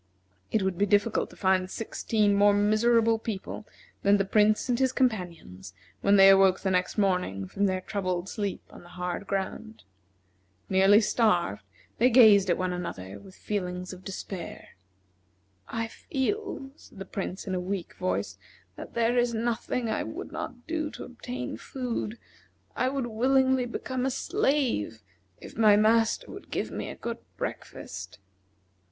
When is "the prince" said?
4.17-4.67, 16.97-17.45